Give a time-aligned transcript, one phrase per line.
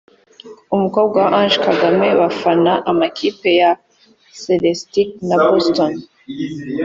[0.75, 3.71] umukobwa we Ange Kagame bafana amakipe ya
[4.41, 5.91] Celtics na Boston